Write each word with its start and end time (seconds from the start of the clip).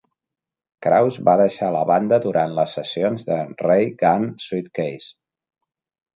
Krauss 0.85 1.19
va 1.27 1.35
deixar 1.41 1.69
la 1.75 1.83
banda 1.89 2.19
durant 2.23 2.57
les 2.61 2.73
sessions 2.79 3.27
de 3.29 3.39
"Ray 3.67 3.87
Gun 4.01 4.27
Suitcase". 4.49 5.15